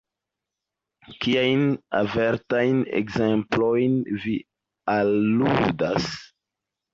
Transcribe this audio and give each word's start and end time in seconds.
Kiajn 1.25 1.65
avertajn 1.99 2.79
ekzemplojn 3.01 4.01
vi 4.25 4.35
aludas? 4.97 6.11